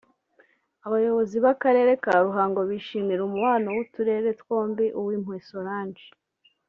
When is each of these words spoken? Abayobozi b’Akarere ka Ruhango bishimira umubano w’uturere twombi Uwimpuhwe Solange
Abayobozi 0.85 1.35
b’Akarere 1.43 1.91
ka 2.03 2.13
Ruhango 2.27 2.59
bishimira 2.69 3.21
umubano 3.23 3.67
w’uturere 3.75 4.29
twombi 4.41 4.85
Uwimpuhwe 4.99 5.39
Solange 5.49 6.05